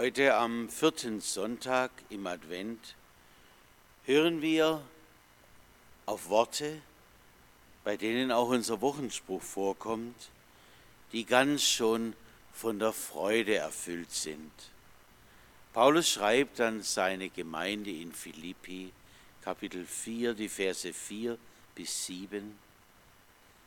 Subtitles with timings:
[0.00, 2.94] Heute am vierten Sonntag im Advent
[4.06, 4.80] hören wir
[6.06, 6.80] auf Worte,
[7.84, 10.30] bei denen auch unser Wochenspruch vorkommt,
[11.12, 12.14] die ganz schon
[12.54, 14.50] von der Freude erfüllt sind.
[15.74, 18.94] Paulus schreibt an seine Gemeinde in Philippi,
[19.42, 21.36] Kapitel 4, die Verse 4
[21.74, 22.58] bis 7.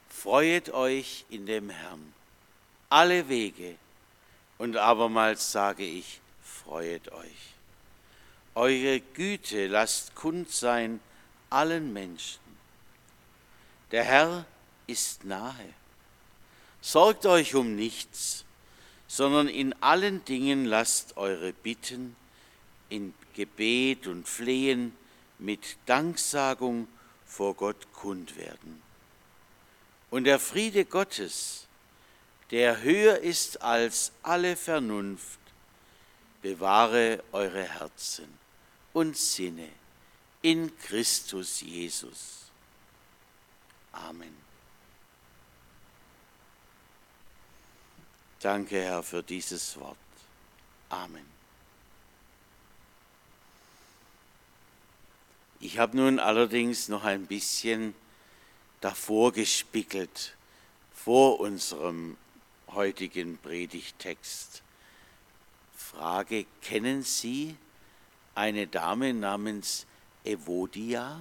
[0.09, 2.11] Freuet euch in dem Herrn
[2.89, 3.75] alle Wege,
[4.57, 7.53] und abermals sage ich, freuet euch.
[8.55, 10.99] Eure Güte lasst kund sein
[11.49, 12.41] allen Menschen.
[13.91, 14.45] Der Herr
[14.87, 15.73] ist nahe.
[16.81, 18.45] Sorgt euch um nichts,
[19.07, 22.15] sondern in allen Dingen lasst eure Bitten
[22.89, 24.95] in Gebet und Flehen
[25.39, 26.87] mit Danksagung
[27.25, 28.81] vor Gott kund werden.
[30.11, 31.67] Und der Friede Gottes,
[32.51, 35.39] der höher ist als alle Vernunft,
[36.43, 38.27] bewahre eure Herzen
[38.91, 39.69] und Sinne
[40.43, 42.51] in Christus Jesus.
[43.93, 44.35] Amen.
[48.41, 49.97] Danke, Herr, für dieses Wort.
[50.89, 51.25] Amen.
[55.61, 57.95] Ich habe nun allerdings noch ein bisschen
[58.81, 60.35] davor gespickelt,
[60.93, 62.17] vor unserem
[62.67, 64.61] heutigen Predigtext.
[65.95, 67.55] Frage, kennen Sie
[68.35, 69.85] eine Dame namens
[70.23, 71.19] Evodia?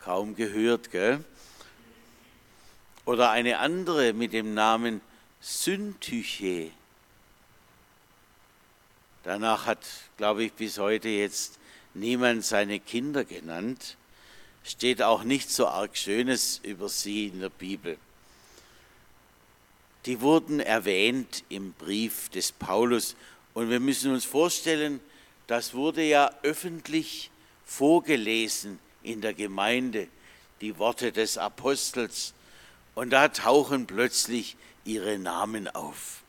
[0.00, 1.24] Kaum gehört, gell?
[3.04, 5.00] Oder eine andere mit dem Namen
[5.40, 6.70] Syntyche.
[9.22, 9.86] Danach hat,
[10.16, 11.58] glaube ich, bis heute jetzt
[11.94, 13.96] niemand seine Kinder genannt
[14.64, 17.98] steht auch nicht so arg Schönes über sie in der Bibel.
[20.06, 23.14] Die wurden erwähnt im Brief des Paulus
[23.54, 25.00] und wir müssen uns vorstellen,
[25.46, 27.30] das wurde ja öffentlich
[27.64, 30.08] vorgelesen in der Gemeinde,
[30.60, 32.34] die Worte des Apostels.
[32.94, 36.22] Und da tauchen plötzlich ihre Namen auf.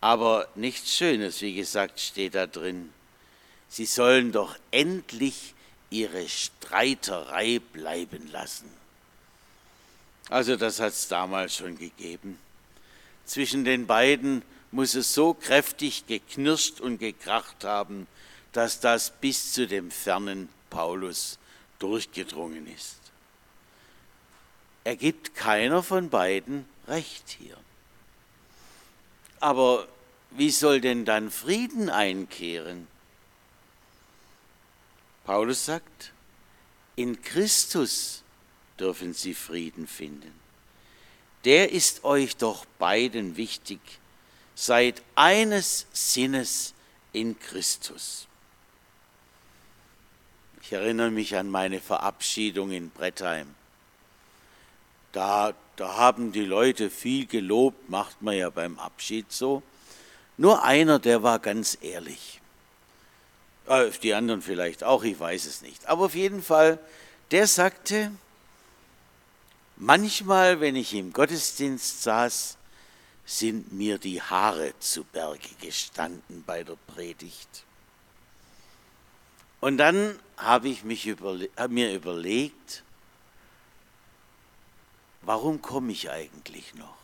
[0.00, 2.92] Aber nichts Schönes, wie gesagt, steht da drin.
[3.68, 5.54] Sie sollen doch endlich
[5.90, 8.70] ihre Streiterei bleiben lassen.
[10.34, 12.40] Also das hat es damals schon gegeben.
[13.24, 18.08] Zwischen den beiden muss es so kräftig geknirscht und gekracht haben,
[18.50, 21.38] dass das bis zu dem fernen Paulus
[21.78, 22.98] durchgedrungen ist.
[24.82, 27.56] Er gibt keiner von beiden Recht hier.
[29.38, 29.86] Aber
[30.32, 32.88] wie soll denn dann Frieden einkehren?
[35.22, 36.12] Paulus sagt,
[36.96, 38.23] in Christus
[38.78, 40.32] dürfen sie Frieden finden.
[41.44, 43.80] Der ist euch doch beiden wichtig.
[44.54, 46.74] Seid eines Sinnes
[47.12, 48.26] in Christus.
[50.62, 53.54] Ich erinnere mich an meine Verabschiedung in Brettheim.
[55.12, 59.62] Da, da haben die Leute viel gelobt, macht man ja beim Abschied so.
[60.36, 62.40] Nur einer, der war ganz ehrlich.
[63.66, 65.86] Äh, die anderen vielleicht auch, ich weiß es nicht.
[65.86, 66.78] Aber auf jeden Fall,
[67.30, 68.10] der sagte,
[69.76, 72.56] manchmal, wenn ich im Gottesdienst saß,
[73.26, 77.64] sind mir die Haare zu Berge gestanden bei der Predigt.
[79.60, 82.82] Und dann habe ich mich überle hab mir überlegt,
[85.22, 86.98] warum komme ich eigentlich noch?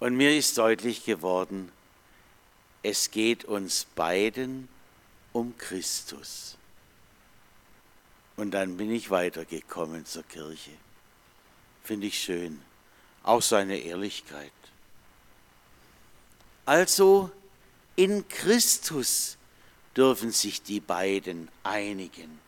[0.00, 1.72] Und mir ist deutlich geworden,
[2.82, 4.68] es geht uns beiden
[5.32, 6.57] um Christus.
[8.38, 10.70] Und dann bin ich weitergekommen zur Kirche.
[11.82, 12.62] Finde ich schön.
[13.24, 14.52] Auch seine Ehrlichkeit.
[16.64, 17.32] Also
[17.96, 19.38] in Christus
[19.96, 22.38] dürfen sich die beiden einigen.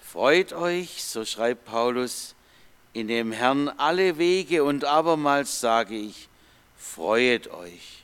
[0.00, 2.34] Freut euch, so schreibt Paulus,
[2.94, 6.30] in dem Herrn alle Wege und abermals sage ich,
[6.78, 8.02] freuet euch.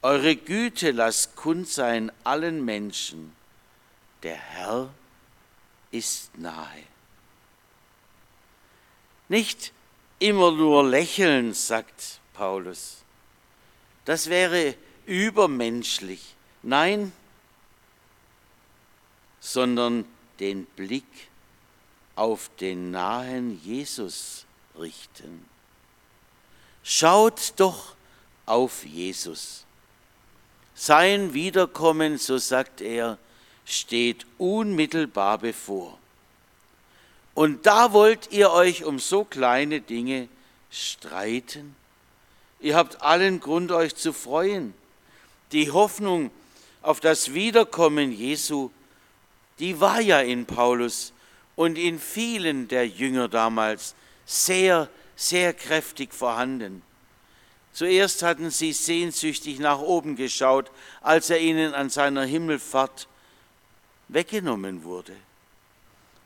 [0.00, 3.36] Eure Güte lasst kund sein allen Menschen.
[4.22, 4.88] Der Herr
[5.94, 6.82] ist nahe.
[9.28, 9.72] Nicht
[10.18, 13.04] immer nur lächeln, sagt Paulus.
[14.04, 14.74] Das wäre
[15.06, 16.34] übermenschlich.
[16.62, 17.12] Nein,
[19.38, 20.04] sondern
[20.40, 21.06] den Blick
[22.16, 24.46] auf den nahen Jesus
[24.76, 25.48] richten.
[26.82, 27.94] Schaut doch
[28.46, 29.64] auf Jesus.
[30.74, 33.16] Sein Wiederkommen, so sagt er,
[33.64, 35.98] steht unmittelbar bevor.
[37.34, 40.28] Und da wollt ihr euch um so kleine Dinge
[40.70, 41.74] streiten?
[42.60, 44.72] Ihr habt allen Grund, euch zu freuen.
[45.52, 46.30] Die Hoffnung
[46.82, 48.70] auf das Wiederkommen Jesu,
[49.58, 51.12] die war ja in Paulus
[51.56, 53.94] und in vielen der Jünger damals
[54.26, 56.82] sehr, sehr kräftig vorhanden.
[57.72, 60.70] Zuerst hatten sie sehnsüchtig nach oben geschaut,
[61.00, 63.08] als er ihnen an seiner Himmelfahrt
[64.08, 65.16] weggenommen wurde.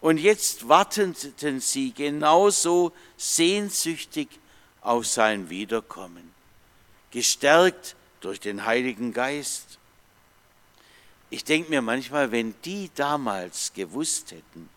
[0.00, 4.28] Und jetzt warteten sie genauso sehnsüchtig
[4.80, 6.32] auf sein Wiederkommen,
[7.10, 9.78] gestärkt durch den Heiligen Geist.
[11.30, 14.69] Ich denke mir manchmal, wenn die damals gewusst hätten,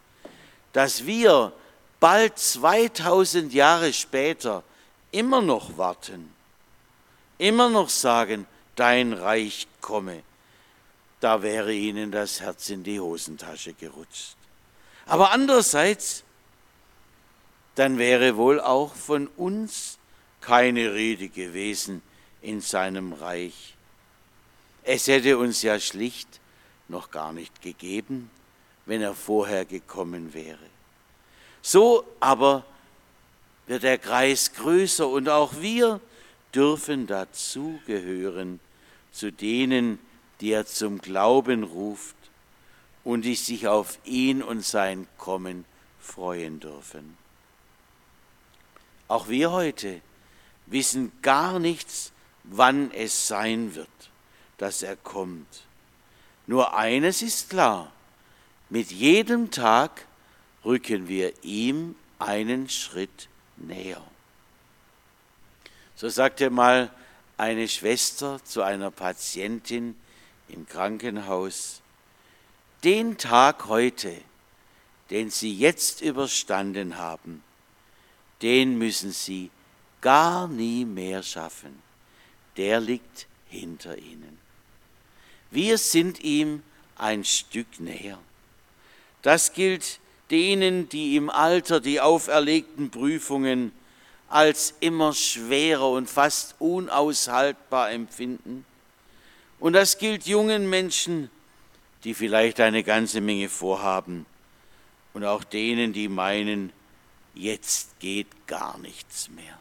[0.74, 1.54] dass wir
[2.00, 4.64] bald 2000 Jahre später
[5.12, 6.34] immer noch warten,
[7.38, 10.24] immer noch sagen, dein Reich komme,
[11.22, 14.36] da wäre ihnen das Herz in die Hosentasche gerutscht.
[15.06, 16.24] Aber andererseits,
[17.76, 20.00] dann wäre wohl auch von uns
[20.42, 22.02] keine Rede gewesen
[22.42, 23.76] in seinem Reich.
[24.84, 26.40] Es hätte uns ja schlicht
[26.88, 28.32] noch gar nicht gegeben,
[28.88, 30.58] wenn er vorher gekommen wäre.
[31.62, 32.66] So aber
[33.68, 36.02] wird der Kreis größer und auch wir
[36.54, 38.60] dürfen dazugehören
[39.12, 40.11] zu denen, die
[40.50, 42.16] er zum Glauben ruft
[43.04, 45.66] und die sich auf ihn und sein Kommen
[46.00, 47.18] freuen dürfen.
[49.08, 50.02] Auch wir heute
[50.66, 52.12] wissen gar nichts,
[52.44, 53.88] wann es sein wird,
[54.58, 55.64] dass er kommt.
[56.48, 57.92] Nur eines ist klar,
[58.70, 60.08] mit jedem Tag
[60.64, 63.28] rücken wir ihm einen Schritt
[63.58, 64.02] näher.
[65.96, 66.90] So sagte mal
[67.38, 69.96] eine Schwester zu einer Patientin
[70.52, 71.82] im Krankenhaus,
[72.84, 74.16] den Tag heute,
[75.10, 77.44] den Sie jetzt überstanden haben,
[78.42, 79.52] den müssen Sie
[80.02, 81.82] gar nie mehr schaffen.
[82.58, 84.40] Der liegt hinter Ihnen.
[85.52, 86.64] Wir sind ihm
[86.98, 88.18] ein Stück näher.
[89.22, 90.00] Das gilt
[90.32, 93.72] denen, die im Alter die auferlegten Prüfungen
[94.30, 98.66] als immer schwerer und fast unaushaltbar empfinden.
[99.62, 101.30] Und das gilt jungen Menschen,
[102.04, 104.26] die vielleicht eine ganze Menge vorhaben
[105.14, 106.74] und auch denen, die meinen,
[107.36, 109.60] jetzt geht gar nichts mehr.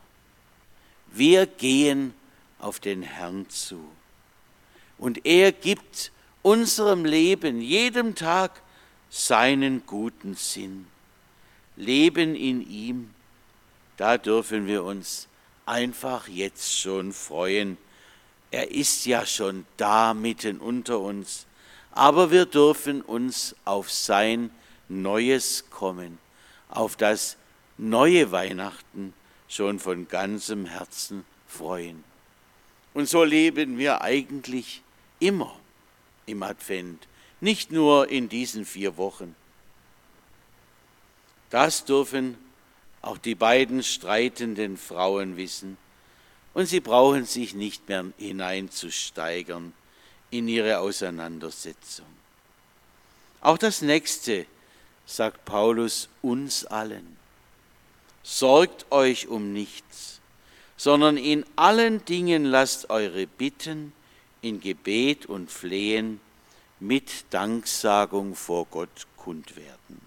[1.13, 2.15] Wir gehen
[2.59, 3.79] auf den Herrn zu
[4.97, 8.63] und er gibt unserem Leben jedem Tag
[9.11, 10.87] seinen guten Sinn.
[11.77, 13.11] Leben in ihm,
[13.99, 15.29] da dürfen wir uns
[15.67, 17.77] einfach jetzt schon freuen.
[18.51, 21.47] Er ist ja schon da mitten unter uns
[21.93, 24.51] aber wir dürfen uns auf sein
[24.89, 26.19] Neues kommen,
[26.69, 27.37] auf das
[27.79, 29.13] neue Weihnachten
[29.49, 32.05] schon von ganzem Herzen freuen.
[32.95, 34.83] Und so leben wir eigentlich
[35.19, 35.57] immer
[36.27, 37.07] im Advent,
[37.41, 39.35] nicht nur in diesen vier Wochen.
[41.51, 42.37] Das dürfen
[43.03, 45.77] auch die beiden streitenden Frauen wissen,
[46.55, 49.73] und sie brauchen sich nicht mehr hineinzusteigern
[50.31, 52.07] in ihre Auseinandersetzung.
[53.41, 54.47] Auch das nächste
[55.07, 57.17] sagt Paulus uns allen.
[58.23, 60.21] Sorgt euch um nichts,
[60.77, 63.93] sondern in allen Dingen lasst eure Bitten
[64.43, 66.21] in Gebet und Flehen
[66.79, 70.01] mit Danksagung vor Gott kund werden.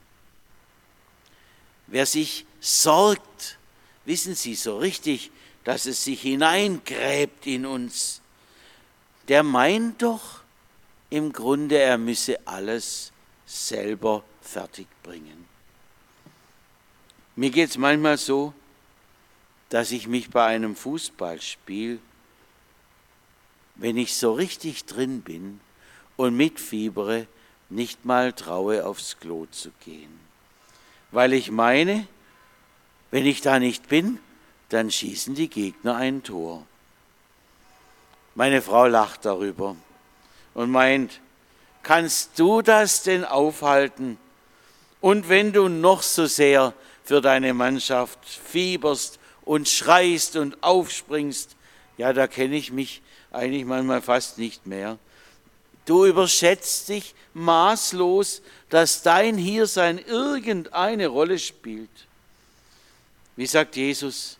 [1.87, 3.57] Wer sich sorgt,
[4.05, 5.31] wissen Sie so richtig,
[5.63, 8.21] dass es sich hineingräbt in uns,
[9.27, 10.41] der meint doch
[11.09, 13.11] im Grunde, er müsse alles
[13.45, 15.45] selber fertigbringen.
[17.35, 18.53] Mir geht es manchmal so,
[19.69, 21.99] dass ich mich bei einem Fußballspiel,
[23.75, 25.59] wenn ich so richtig drin bin
[26.15, 27.25] und mitfiebere,
[27.69, 30.19] nicht mal traue, aufs Klo zu gehen.
[31.11, 32.07] Weil ich meine,
[33.09, 34.19] wenn ich da nicht bin,
[34.73, 36.65] dann schießen die Gegner ein Tor.
[38.35, 39.75] Meine Frau lacht darüber
[40.55, 41.19] und meint,
[41.83, 44.17] kannst du das denn aufhalten?
[44.99, 51.55] Und wenn du noch so sehr für deine Mannschaft fieberst und schreist und aufspringst,
[51.97, 53.01] ja, da kenne ich mich
[53.31, 54.97] eigentlich manchmal fast nicht mehr.
[55.85, 61.89] Du überschätzt dich maßlos, dass dein Hiersein irgendeine Rolle spielt.
[63.35, 64.37] Wie sagt Jesus,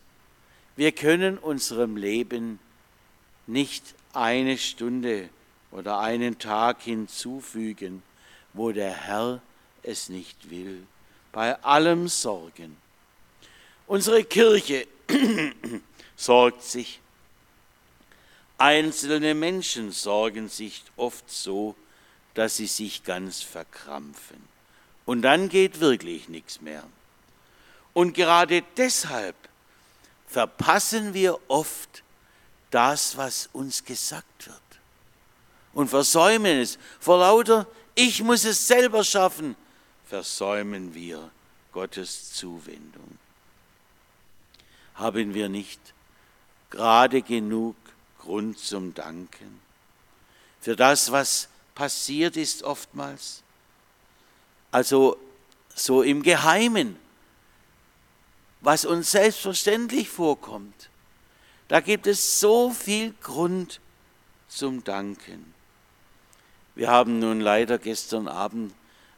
[0.76, 2.60] wir können unserem Leben
[3.48, 5.30] nicht eine Stunde
[5.72, 8.04] oder einen Tag hinzufügen,
[8.54, 9.42] wo der Herr
[9.84, 10.86] es nicht will,
[11.32, 12.78] bei allem Sorgen.
[13.88, 14.88] Unsere Kirche
[16.16, 17.00] sorgt sich.
[18.58, 21.76] Einzelne Menschen sorgen sich oft so,
[22.34, 24.42] dass sie sich ganz verkrampfen.
[25.06, 26.84] Und dann geht wirklich nichts mehr.
[27.94, 29.36] Und gerade deshalb
[30.34, 32.04] verpassen wir oft
[32.72, 34.60] das, was uns gesagt wird.
[35.74, 36.78] Und versäumen es.
[37.00, 39.56] Vor lauter, ich muss es selber schaffen,
[40.06, 41.30] versäumen wir
[41.72, 43.18] Gottes Zuwendung.
[44.96, 45.80] Haben wir nicht
[46.70, 47.76] gerade genug
[48.20, 49.62] Grund zum Danken
[50.64, 53.44] für das, was passiert ist oftmals?
[54.72, 55.18] Also
[55.76, 56.98] so im Geheimen,
[58.64, 60.90] was uns selbstverständlich vorkommt.
[61.68, 63.80] Da gibt es so viel Grund
[64.48, 65.54] zum Danken.
[66.74, 68.74] Wir haben nun leider gestern Abend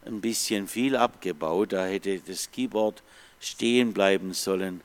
[0.05, 3.01] ein bisschen viel abgebaut, da hätte das Keyboard
[3.39, 4.81] stehen bleiben sollen.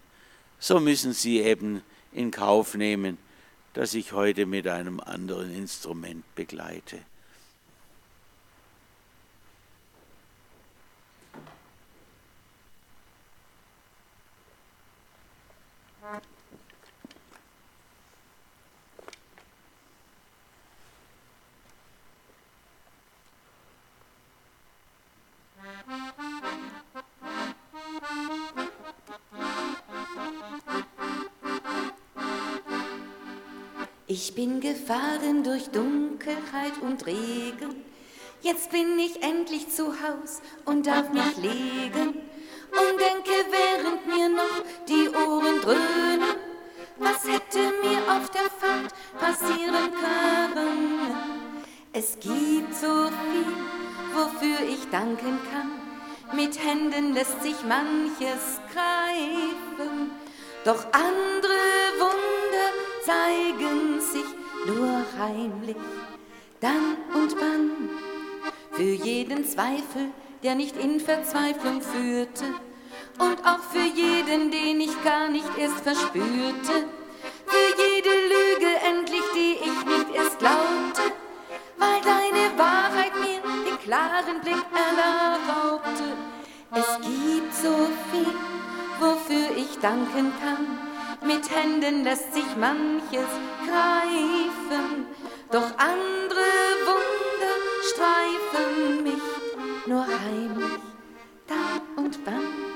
[0.58, 3.18] So müssen Sie eben in Kauf nehmen,
[3.72, 6.98] dass ich heute mit einem anderen Instrument begleite.
[34.12, 37.84] Ich bin gefahren durch Dunkelheit und Regen.
[38.42, 44.64] Jetzt bin ich endlich zu Haus und darf mich legen und denke, während mir noch
[44.88, 46.34] die Ohren dröhnen,
[46.98, 51.14] was hätte mir auf der Fahrt passieren können.
[51.92, 53.54] Es gibt so viel,
[54.12, 56.36] wofür ich danken kann.
[56.36, 60.10] Mit Händen lässt sich manches greifen,
[60.64, 62.29] doch andere Wunder
[63.10, 64.30] zeigen sich
[64.66, 65.76] nur heimlich,
[66.60, 67.90] dann und wann.
[68.70, 70.10] Für jeden Zweifel,
[70.42, 72.44] der nicht in Verzweiflung führte,
[73.18, 76.76] und auch für jeden, den ich gar nicht erst verspürte.
[77.52, 81.02] Für jede Lüge endlich, die ich nicht erst glaubte,
[81.78, 86.06] weil deine Wahrheit mir den klaren Blick erlaubte.
[86.72, 88.34] Es gibt so viel,
[89.00, 90.90] wofür ich danken kann
[91.22, 93.28] mit Händen lässt sich manches
[93.66, 95.06] greifen,
[95.50, 96.46] doch andere
[96.86, 97.54] Wunder
[97.90, 99.22] streifen mich
[99.86, 100.80] nur heimlich,
[101.46, 102.70] dann und wann.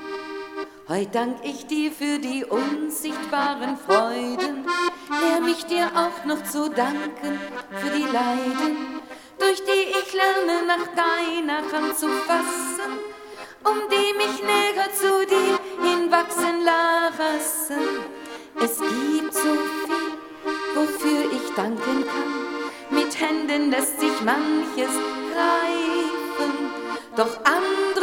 [0.87, 4.65] Heut dank ich dir für die unsichtbaren Freuden,
[5.09, 7.39] lehr mich dir auch noch zu danken
[7.77, 9.01] für die Leiden,
[9.39, 12.99] durch die ich lerne nach deiner Hand zu fassen,
[13.63, 18.14] um die mich näher zu dir hinwachsen lassen.
[18.65, 19.53] Es gibt so
[19.85, 20.17] viel,
[20.73, 22.99] wofür ich danken kann.
[22.99, 24.89] Mit Händen lässt sich manches
[25.31, 26.53] greifen,
[27.15, 27.94] doch andere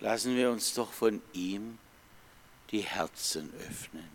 [0.00, 1.78] lassen wir uns doch von ihm
[2.70, 4.08] die Herzen öffnen.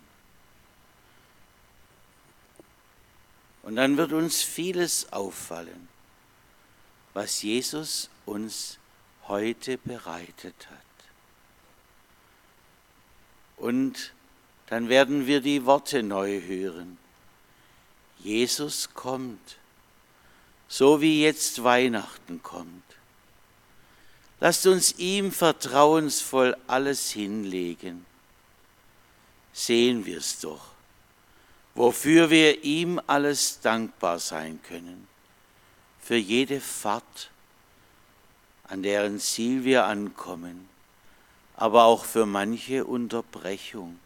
[3.63, 5.87] Und dann wird uns vieles auffallen,
[7.13, 8.77] was Jesus uns
[9.27, 10.79] heute bereitet hat.
[13.57, 14.13] Und
[14.67, 16.97] dann werden wir die Worte neu hören.
[18.19, 19.57] Jesus kommt,
[20.67, 22.83] so wie jetzt Weihnachten kommt.
[24.39, 28.05] Lasst uns ihm vertrauensvoll alles hinlegen.
[29.53, 30.71] Sehen wir es doch,
[31.75, 35.07] wofür wir ihm alles dankbar sein können.
[36.01, 37.29] Für jede Fahrt,
[38.67, 40.67] an deren Ziel wir ankommen,
[41.55, 43.99] aber auch für manche Unterbrechung.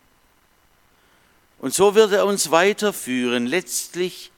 [1.60, 4.31] Und so wird er uns weiterführen, letztlich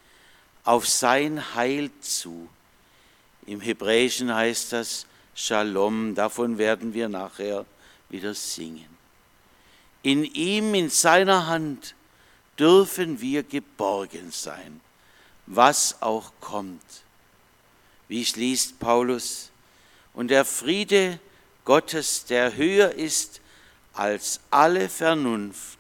[0.64, 2.48] auf sein Heil zu.
[3.46, 5.06] Im Hebräischen heißt das,
[5.42, 7.66] Shalom, davon werden wir nachher
[8.10, 8.90] wieder singen.
[10.04, 11.96] In ihm, in seiner Hand
[12.60, 14.82] dürfen wir geborgen sein,
[15.46, 16.84] was auch kommt.
[18.10, 19.50] Wie schließt Paulus?
[20.14, 21.22] Und der Friede
[21.64, 23.40] Gottes, der höher ist
[23.94, 25.80] als alle Vernunft,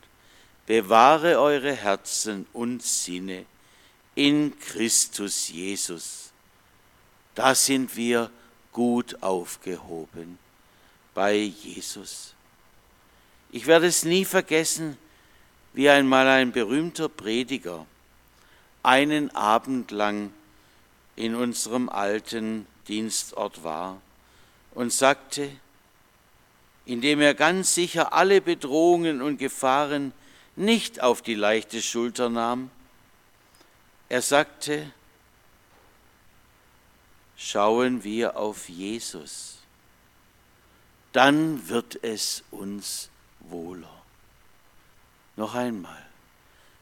[0.67, 3.45] bewahre eure Herzen und Sinne
[4.15, 6.31] in Christus Jesus.
[7.35, 8.31] Da sind wir
[8.71, 10.37] gut aufgehoben
[11.13, 12.33] bei Jesus.
[13.51, 14.97] Ich werde es nie vergessen,
[15.73, 17.85] wie einmal ein berühmter Prediger
[18.83, 20.31] einen Abend lang
[21.15, 24.01] in unserem alten Dienstort war
[24.73, 25.49] und sagte,
[26.85, 30.13] indem er ganz sicher alle Bedrohungen und Gefahren
[30.55, 32.71] nicht auf die leichte Schulter nahm,
[34.09, 34.91] er sagte,
[37.49, 39.57] schauen wir auf Jesus,
[41.13, 43.89] dann wird es uns wohler.
[45.35, 46.05] Noch einmal,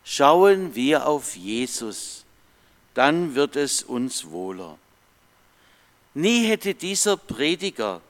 [0.04, 2.26] schauen wir auf Jesus,
[2.96, 4.78] dann wird es uns wohler.
[6.14, 8.02] Nie hätte dieser Prediger,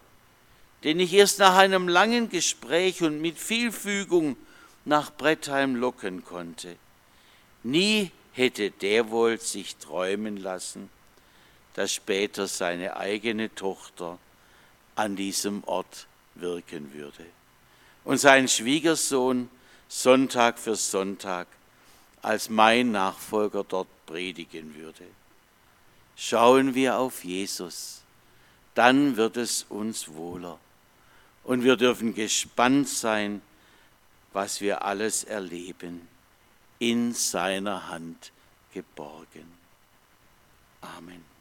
[0.83, 4.35] den ich erst nach einem langen Gespräch und mit viel Fügung
[4.83, 6.75] nach Brettheim locken konnte,
[7.61, 10.89] nie hätte der wohl sich träumen lassen,
[11.77, 14.17] dass später seine eigene Tochter
[14.95, 17.23] an diesem Ort wirken würde
[18.03, 19.47] und sein Schwiegersohn
[19.87, 21.47] Sonntag für Sonntag
[22.23, 25.03] als mein Nachfolger dort predigen würde.
[26.15, 28.01] Schauen wir auf Jesus,
[28.73, 30.57] dann wird es uns wohler.
[31.43, 33.43] Und wir dürfen gespannt sein,
[34.33, 36.07] was wir alles erleben,
[36.79, 38.31] in seiner Hand
[38.73, 39.45] geborgen.
[40.81, 41.36] Amen.